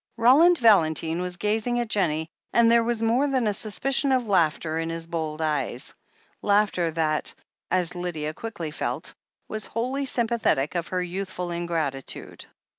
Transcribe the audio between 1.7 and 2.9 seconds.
at Jennie, and there